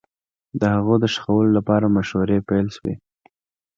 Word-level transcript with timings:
د 0.59 0.61
هغه 0.75 0.95
د 1.03 1.05
ښخولو 1.13 1.51
لپاره 1.57 1.93
مشورې 1.95 2.37
پيل 2.47 2.67
سوې 2.77 2.95